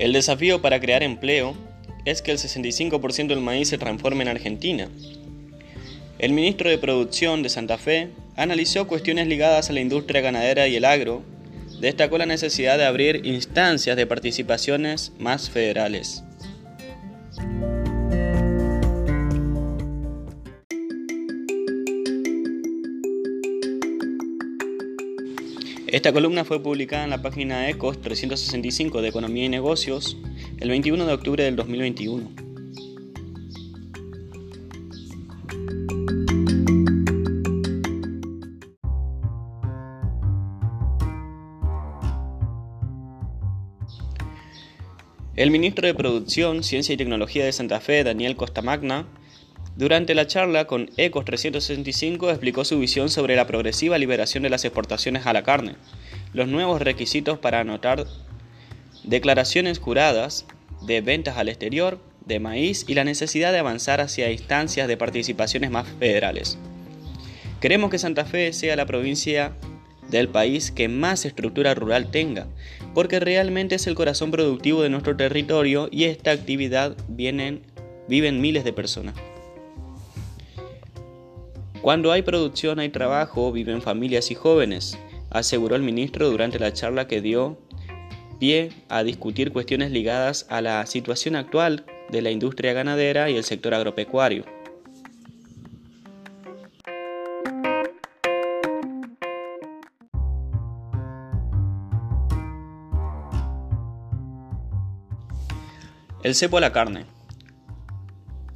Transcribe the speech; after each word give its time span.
El 0.00 0.14
desafío 0.14 0.62
para 0.62 0.80
crear 0.80 1.02
empleo 1.02 1.54
es 2.06 2.22
que 2.22 2.30
el 2.30 2.38
65% 2.38 3.26
del 3.26 3.42
maíz 3.42 3.68
se 3.68 3.76
transforme 3.76 4.22
en 4.22 4.28
Argentina. 4.28 4.88
El 6.18 6.32
ministro 6.32 6.70
de 6.70 6.78
Producción 6.78 7.42
de 7.42 7.50
Santa 7.50 7.76
Fe 7.76 8.08
analizó 8.34 8.86
cuestiones 8.86 9.26
ligadas 9.26 9.68
a 9.68 9.74
la 9.74 9.80
industria 9.80 10.22
ganadera 10.22 10.66
y 10.68 10.76
el 10.76 10.86
agro, 10.86 11.22
destacó 11.82 12.16
la 12.16 12.24
necesidad 12.24 12.78
de 12.78 12.86
abrir 12.86 13.26
instancias 13.26 13.94
de 13.94 14.06
participaciones 14.06 15.12
más 15.18 15.50
federales. 15.50 16.24
Esta 25.92 26.12
columna 26.12 26.44
fue 26.44 26.62
publicada 26.62 27.02
en 27.02 27.10
la 27.10 27.20
página 27.20 27.68
ECOS 27.68 28.00
365 28.00 29.02
de 29.02 29.08
Economía 29.08 29.46
y 29.46 29.48
Negocios 29.48 30.16
el 30.60 30.68
21 30.68 31.04
de 31.04 31.12
octubre 31.12 31.42
del 31.42 31.56
2021. 31.56 32.30
El 45.34 45.50
ministro 45.50 45.88
de 45.88 45.94
Producción, 45.94 46.62
Ciencia 46.62 46.92
y 46.92 46.98
Tecnología 46.98 47.44
de 47.44 47.50
Santa 47.50 47.80
Fe, 47.80 48.04
Daniel 48.04 48.36
Costamagna, 48.36 49.08
durante 49.76 50.14
la 50.14 50.26
charla 50.26 50.66
con 50.66 50.90
Ecos 50.96 51.24
365 51.24 52.30
explicó 52.30 52.64
su 52.64 52.78
visión 52.78 53.08
sobre 53.08 53.36
la 53.36 53.46
progresiva 53.46 53.98
liberación 53.98 54.42
de 54.42 54.50
las 54.50 54.64
exportaciones 54.64 55.26
a 55.26 55.32
la 55.32 55.42
carne, 55.42 55.76
los 56.32 56.48
nuevos 56.48 56.82
requisitos 56.82 57.38
para 57.38 57.60
anotar 57.60 58.06
declaraciones 59.04 59.78
juradas 59.78 60.44
de 60.82 61.00
ventas 61.00 61.36
al 61.36 61.48
exterior 61.48 61.98
de 62.26 62.40
maíz 62.40 62.84
y 62.88 62.94
la 62.94 63.04
necesidad 63.04 63.52
de 63.52 63.58
avanzar 63.58 64.00
hacia 64.00 64.30
instancias 64.30 64.88
de 64.88 64.96
participaciones 64.96 65.70
más 65.70 65.88
federales. 65.98 66.58
Queremos 67.60 67.90
que 67.90 67.98
Santa 67.98 68.24
Fe 68.24 68.52
sea 68.52 68.76
la 68.76 68.86
provincia 68.86 69.52
del 70.10 70.28
país 70.28 70.70
que 70.70 70.88
más 70.88 71.24
estructura 71.24 71.74
rural 71.74 72.10
tenga, 72.10 72.46
porque 72.94 73.20
realmente 73.20 73.76
es 73.76 73.86
el 73.86 73.94
corazón 73.94 74.30
productivo 74.30 74.82
de 74.82 74.90
nuestro 74.90 75.16
territorio 75.16 75.88
y 75.90 76.04
esta 76.04 76.32
actividad 76.32 76.96
vienen, 77.08 77.62
viven 78.08 78.40
miles 78.40 78.64
de 78.64 78.72
personas. 78.72 79.14
Cuando 81.82 82.12
hay 82.12 82.20
producción 82.20 82.78
hay 82.78 82.90
trabajo, 82.90 83.52
viven 83.52 83.80
familias 83.80 84.30
y 84.30 84.34
jóvenes, 84.34 84.98
aseguró 85.30 85.76
el 85.76 85.82
ministro 85.82 86.28
durante 86.28 86.58
la 86.58 86.74
charla 86.74 87.08
que 87.08 87.22
dio 87.22 87.58
pie 88.38 88.70
a 88.90 89.02
discutir 89.02 89.50
cuestiones 89.50 89.90
ligadas 89.90 90.46
a 90.50 90.60
la 90.60 90.84
situación 90.84 91.36
actual 91.36 91.86
de 92.10 92.20
la 92.20 92.30
industria 92.30 92.74
ganadera 92.74 93.30
y 93.30 93.36
el 93.36 93.44
sector 93.44 93.72
agropecuario. 93.72 94.44
El 106.22 106.34
cepo 106.34 106.58
a 106.58 106.60
la 106.60 106.72
carne. 106.72 107.06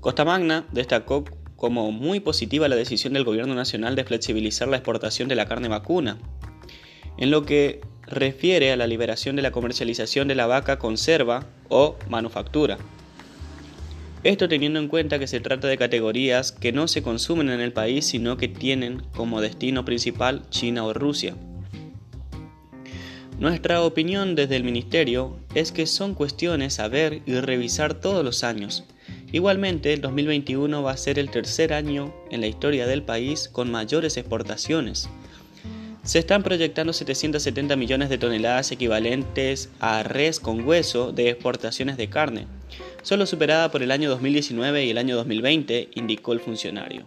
Costa 0.00 0.24
Magna 0.24 0.64
destacó 0.72 1.24
como 1.60 1.92
muy 1.92 2.20
positiva 2.20 2.68
la 2.68 2.74
decisión 2.74 3.12
del 3.12 3.24
Gobierno 3.24 3.54
Nacional 3.54 3.94
de 3.94 4.04
flexibilizar 4.04 4.66
la 4.66 4.78
exportación 4.78 5.28
de 5.28 5.34
la 5.34 5.44
carne 5.44 5.68
vacuna, 5.68 6.16
en 7.18 7.30
lo 7.30 7.44
que 7.44 7.82
refiere 8.06 8.72
a 8.72 8.78
la 8.78 8.86
liberación 8.86 9.36
de 9.36 9.42
la 9.42 9.52
comercialización 9.52 10.26
de 10.26 10.36
la 10.36 10.46
vaca 10.46 10.78
conserva 10.78 11.46
o 11.68 11.96
manufactura. 12.08 12.78
Esto 14.24 14.48
teniendo 14.48 14.80
en 14.80 14.88
cuenta 14.88 15.18
que 15.18 15.26
se 15.26 15.40
trata 15.40 15.68
de 15.68 15.76
categorías 15.76 16.50
que 16.50 16.72
no 16.72 16.88
se 16.88 17.02
consumen 17.02 17.50
en 17.50 17.60
el 17.60 17.74
país 17.74 18.06
sino 18.06 18.38
que 18.38 18.48
tienen 18.48 19.02
como 19.14 19.42
destino 19.42 19.84
principal 19.84 20.48
China 20.48 20.86
o 20.86 20.94
Rusia. 20.94 21.36
Nuestra 23.38 23.82
opinión 23.82 24.34
desde 24.34 24.56
el 24.56 24.64
Ministerio 24.64 25.36
es 25.54 25.72
que 25.72 25.84
son 25.84 26.14
cuestiones 26.14 26.80
a 26.80 26.88
ver 26.88 27.20
y 27.26 27.34
revisar 27.34 27.92
todos 27.92 28.24
los 28.24 28.44
años, 28.44 28.84
Igualmente, 29.32 29.92
el 29.92 30.00
2021 30.00 30.82
va 30.82 30.90
a 30.90 30.96
ser 30.96 31.18
el 31.18 31.30
tercer 31.30 31.72
año 31.72 32.12
en 32.30 32.40
la 32.40 32.48
historia 32.48 32.86
del 32.86 33.02
país 33.04 33.48
con 33.48 33.70
mayores 33.70 34.16
exportaciones. 34.16 35.08
Se 36.02 36.18
están 36.18 36.42
proyectando 36.42 36.92
770 36.92 37.76
millones 37.76 38.08
de 38.08 38.18
toneladas 38.18 38.72
equivalentes 38.72 39.68
a 39.78 40.02
res 40.02 40.40
con 40.40 40.66
hueso 40.66 41.12
de 41.12 41.28
exportaciones 41.28 41.96
de 41.96 42.08
carne, 42.08 42.46
solo 43.02 43.26
superada 43.26 43.70
por 43.70 43.82
el 43.82 43.90
año 43.92 44.10
2019 44.10 44.86
y 44.86 44.90
el 44.90 44.98
año 44.98 45.14
2020, 45.14 45.90
indicó 45.94 46.32
el 46.32 46.40
funcionario. 46.40 47.06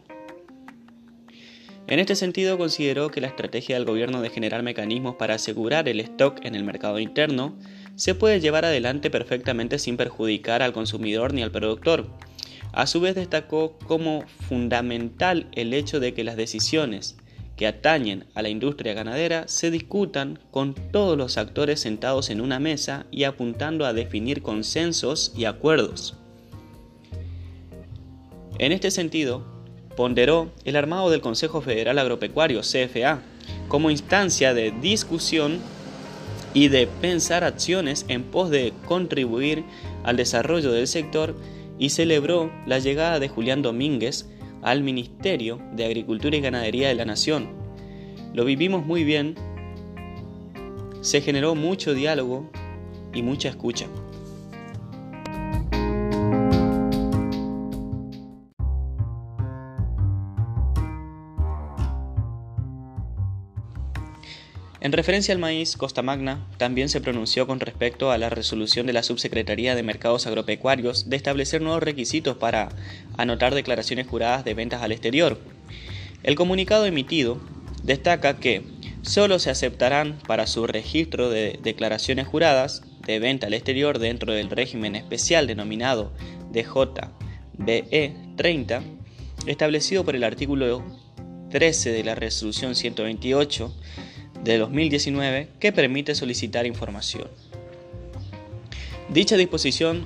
En 1.88 2.00
este 2.00 2.16
sentido, 2.16 2.58
consideró 2.58 3.10
que 3.10 3.20
la 3.20 3.28
estrategia 3.28 3.76
del 3.76 3.86
gobierno 3.86 4.22
de 4.22 4.30
generar 4.30 4.64
mecanismos 4.64 5.16
para 5.16 5.36
asegurar 5.36 5.90
el 5.90 6.00
stock 6.00 6.46
en 6.46 6.56
el 6.56 6.64
mercado 6.64 7.00
interno 7.00 7.58
se 7.96 8.16
puede 8.16 8.40
llevar 8.40 8.66
adelante 8.66 9.10
perfectamente 9.10 9.80
sin 9.80 9.98
perjudicar 9.98 10.62
al 10.62 10.74
consumidor 10.74 11.34
ni 11.34 11.44
al 11.44 11.52
productor. 11.52 12.08
A 12.72 12.88
su 12.88 13.00
vez 13.02 13.16
destacó 13.16 13.78
como 13.86 14.26
fundamental 14.48 15.48
el 15.54 15.74
hecho 15.74 16.00
de 16.00 16.14
que 16.14 16.24
las 16.24 16.38
decisiones 16.38 17.18
que 17.56 17.68
atañen 17.68 18.26
a 18.34 18.42
la 18.42 18.50
industria 18.50 18.96
ganadera 18.96 19.48
se 19.48 19.70
discutan 19.70 20.40
con 20.50 20.74
todos 20.74 21.18
los 21.18 21.38
actores 21.38 21.80
sentados 21.80 22.32
en 22.32 22.42
una 22.42 22.60
mesa 22.60 23.06
y 23.12 23.26
apuntando 23.26 23.86
a 23.86 23.94
definir 23.94 24.42
consensos 24.42 25.34
y 25.38 25.46
acuerdos. 25.46 26.18
En 28.58 28.72
este 28.72 28.90
sentido, 28.90 29.44
ponderó 29.96 30.52
el 30.66 30.76
armado 30.76 31.12
del 31.12 31.22
Consejo 31.22 31.62
Federal 31.62 32.00
Agropecuario, 32.00 32.62
CFA, 32.62 33.22
como 33.68 33.92
instancia 33.92 34.54
de 34.54 34.72
discusión 34.72 35.60
y 36.54 36.68
de 36.68 36.88
pensar 36.88 37.44
acciones 37.44 38.06
en 38.08 38.24
pos 38.24 38.50
de 38.50 38.74
contribuir 38.86 39.64
al 40.04 40.18
desarrollo 40.18 40.72
del 40.72 40.88
sector 40.88 41.36
y 41.80 41.90
celebró 41.90 42.52
la 42.66 42.80
llegada 42.80 43.20
de 43.20 43.30
Julián 43.30 43.62
Domínguez 43.62 44.30
al 44.62 44.84
Ministerio 44.84 45.60
de 45.74 45.86
Agricultura 45.86 46.38
y 46.38 46.42
Ganadería 46.42 46.88
de 46.88 46.96
la 46.96 47.06
Nación. 47.06 47.50
Lo 48.34 48.46
vivimos 48.46 48.86
muy 48.86 49.04
bien, 49.04 49.36
se 51.02 51.22
generó 51.22 51.56
mucho 51.56 51.94
diálogo 51.94 52.50
y 53.14 53.22
mucha 53.22 53.50
escucha. 53.50 53.88
En 64.84 64.92
referencia 64.92 65.34
al 65.34 65.40
maíz, 65.40 65.78
Costa 65.78 66.02
Magna 66.02 66.46
también 66.58 66.90
se 66.90 67.00
pronunció 67.00 67.48
con 67.48 67.62
respecto 67.62 68.12
a 68.12 68.18
la 68.18 68.30
resolución 68.30 68.86
de 68.86 68.92
la 68.92 69.02
Subsecretaría 69.02 69.76
de 69.76 69.82
Mercados 69.82 70.28
Agropecuarios 70.28 71.10
de 71.10 71.16
establecer 71.16 71.62
nuevos 71.62 71.82
requisitos 71.82 72.36
para 72.36 72.68
anotar 73.16 73.56
declaraciones 73.56 74.08
juradas 74.08 74.44
de 74.44 74.54
ventas 74.56 74.82
al 74.82 74.92
exterior. 74.92 75.40
El 76.22 76.36
comunicado 76.36 76.86
emitido 76.86 77.40
destaca 77.82 78.42
que 78.42 78.64
solo 79.04 79.40
se 79.40 79.52
aceptarán 79.52 80.20
para 80.28 80.48
su 80.48 80.68
registro 80.68 81.30
de 81.30 81.58
declaraciones 81.64 82.28
juradas 82.28 82.84
de 83.08 83.20
venta 83.20 83.48
al 83.48 83.54
exterior 83.54 84.00
dentro 84.00 84.34
del 84.34 84.50
régimen 84.50 84.98
especial 84.98 85.48
denominado 85.48 86.12
DJBE 86.52 88.16
30, 88.36 88.84
establecido 89.46 90.04
por 90.04 90.18
el 90.18 90.26
artículo 90.26 90.84
13 91.52 91.94
de 91.94 92.04
la 92.04 92.16
resolución 92.16 92.76
128 92.76 93.74
de 94.44 94.58
2019 94.58 95.48
que 95.60 95.72
permite 95.72 96.16
solicitar 96.16 96.66
información. 96.66 97.28
Dicha 99.10 99.38
disposición 99.38 100.06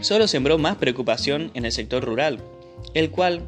solo 0.00 0.26
sembró 0.26 0.58
más 0.58 0.76
preocupación 0.76 1.50
en 1.54 1.64
el 1.64 1.72
sector 1.72 2.04
rural, 2.04 2.40
el 2.94 3.10
cual 3.10 3.42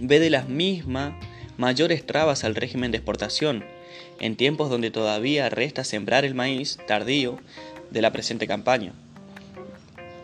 ve 0.00 0.18
de 0.18 0.30
las 0.30 0.48
mismas 0.48 1.12
mayores 1.56 2.06
trabas 2.06 2.44
al 2.44 2.54
régimen 2.54 2.90
de 2.90 2.98
exportación, 2.98 3.64
en 4.20 4.36
tiempos 4.36 4.70
donde 4.70 4.90
todavía 4.90 5.48
resta 5.48 5.84
sembrar 5.84 6.24
el 6.24 6.34
maíz 6.34 6.78
tardío 6.86 7.38
de 7.90 8.02
la 8.02 8.12
presente 8.12 8.46
campaña. 8.46 8.92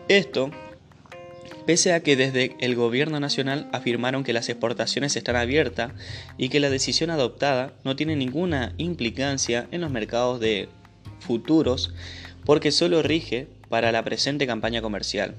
Esto 0.07 0.51
pese 1.65 1.93
a 1.93 2.01
que 2.01 2.15
desde 2.15 2.55
el 2.59 2.75
gobierno 2.75 3.19
nacional 3.19 3.67
afirmaron 3.71 4.23
que 4.23 4.33
las 4.33 4.49
exportaciones 4.49 5.15
están 5.15 5.35
abiertas 5.35 5.93
y 6.37 6.49
que 6.49 6.59
la 6.59 6.69
decisión 6.69 7.09
adoptada 7.09 7.73
no 7.83 7.95
tiene 7.95 8.15
ninguna 8.15 8.73
implicancia 8.77 9.67
en 9.71 9.81
los 9.81 9.91
mercados 9.91 10.39
de 10.39 10.69
futuros 11.19 11.93
porque 12.45 12.71
solo 12.71 13.01
rige 13.01 13.47
para 13.69 13.91
la 13.91 14.03
presente 14.03 14.47
campaña 14.47 14.81
comercial. 14.81 15.35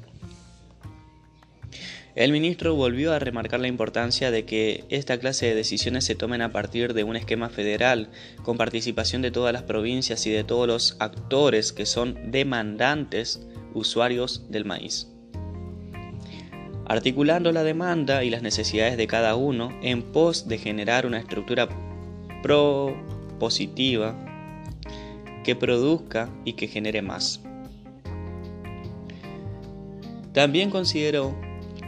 El 2.16 2.32
ministro 2.32 2.74
volvió 2.74 3.12
a 3.12 3.18
remarcar 3.18 3.60
la 3.60 3.68
importancia 3.68 4.30
de 4.30 4.46
que 4.46 4.84
esta 4.88 5.18
clase 5.18 5.46
de 5.46 5.54
decisiones 5.54 6.04
se 6.04 6.14
tomen 6.14 6.40
a 6.40 6.50
partir 6.50 6.94
de 6.94 7.04
un 7.04 7.14
esquema 7.14 7.50
federal, 7.50 8.08
con 8.42 8.56
participación 8.56 9.20
de 9.20 9.30
todas 9.30 9.52
las 9.52 9.64
provincias 9.64 10.26
y 10.26 10.30
de 10.30 10.42
todos 10.42 10.66
los 10.66 10.96
actores 10.98 11.74
que 11.74 11.84
son 11.84 12.30
demandantes 12.30 13.46
usuarios 13.74 14.50
del 14.50 14.64
maíz. 14.64 15.08
Articulando 16.88 17.50
la 17.50 17.64
demanda 17.64 18.22
y 18.22 18.30
las 18.30 18.42
necesidades 18.42 18.96
de 18.96 19.08
cada 19.08 19.34
uno 19.34 19.76
en 19.82 20.02
pos 20.02 20.46
de 20.46 20.58
generar 20.58 21.04
una 21.04 21.18
estructura 21.18 21.68
propositiva 22.42 24.14
que 25.42 25.56
produzca 25.56 26.28
y 26.44 26.52
que 26.52 26.68
genere 26.68 27.02
más. 27.02 27.42
También 30.32 30.70
consideró 30.70 31.34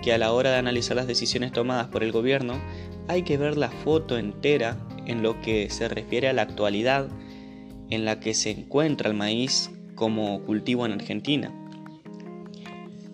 que 0.02 0.12
a 0.12 0.18
la 0.18 0.32
hora 0.32 0.50
de 0.50 0.56
analizar 0.56 0.96
las 0.96 1.06
decisiones 1.06 1.52
tomadas 1.52 1.86
por 1.88 2.02
el 2.02 2.10
gobierno 2.10 2.54
hay 3.06 3.22
que 3.22 3.36
ver 3.36 3.56
la 3.56 3.70
foto 3.70 4.18
entera 4.18 4.78
en 5.06 5.22
lo 5.22 5.40
que 5.40 5.70
se 5.70 5.88
refiere 5.88 6.28
a 6.28 6.32
la 6.32 6.42
actualidad 6.42 7.08
en 7.90 8.04
la 8.04 8.18
que 8.18 8.34
se 8.34 8.50
encuentra 8.50 9.08
el 9.08 9.16
maíz 9.16 9.70
como 9.94 10.42
cultivo 10.44 10.86
en 10.86 10.92
Argentina. 10.92 11.52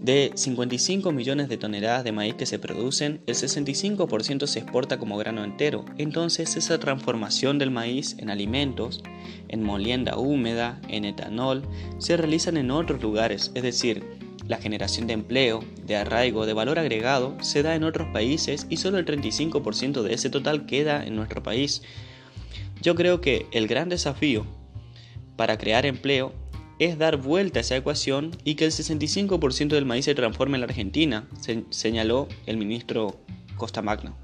De 0.04 0.32
55 0.34 1.12
millones 1.12 1.48
de 1.48 1.56
toneladas 1.56 2.04
de 2.04 2.12
maíz 2.12 2.34
que 2.34 2.44
se 2.44 2.58
producen, 2.58 3.22
el 3.26 3.34
65% 3.34 4.46
se 4.46 4.58
exporta 4.58 4.98
como 4.98 5.16
grano 5.16 5.42
entero. 5.42 5.86
Entonces 5.96 6.56
esa 6.56 6.78
transformación 6.78 7.58
del 7.58 7.70
maíz 7.70 8.14
en 8.18 8.28
alimentos, 8.28 9.02
en 9.48 9.62
molienda 9.62 10.18
húmeda, 10.18 10.78
en 10.88 11.06
etanol, 11.06 11.62
se 11.96 12.18
realizan 12.18 12.58
en 12.58 12.70
otros 12.70 13.00
lugares, 13.00 13.50
es 13.54 13.62
decir, 13.62 14.04
la 14.46 14.58
generación 14.58 15.06
de 15.06 15.14
empleo, 15.14 15.64
de 15.86 15.96
arraigo, 15.96 16.44
de 16.44 16.52
valor 16.52 16.78
agregado 16.78 17.34
se 17.40 17.62
da 17.62 17.74
en 17.74 17.84
otros 17.84 18.06
países 18.08 18.66
y 18.68 18.76
solo 18.76 18.98
el 18.98 19.06
35% 19.06 20.02
de 20.02 20.12
ese 20.12 20.28
total 20.28 20.66
queda 20.66 21.02
en 21.02 21.16
nuestro 21.16 21.42
país. 21.42 21.80
Yo 22.82 22.94
creo 22.94 23.22
que 23.22 23.46
el 23.52 23.66
gran 23.68 23.88
desafío 23.88 24.44
para 25.36 25.56
crear 25.56 25.86
empleo 25.86 26.43
es 26.78 26.98
dar 26.98 27.16
vuelta 27.16 27.60
a 27.60 27.62
esa 27.62 27.76
ecuación 27.76 28.30
y 28.44 28.54
que 28.54 28.64
el 28.64 28.72
65% 28.72 29.68
del 29.68 29.84
maíz 29.84 30.04
se 30.04 30.14
transforme 30.14 30.56
en 30.56 30.62
la 30.62 30.66
Argentina, 30.66 31.28
señaló 31.70 32.28
el 32.46 32.56
ministro 32.56 33.20
Costa 33.56 33.82
Magna. 33.82 34.14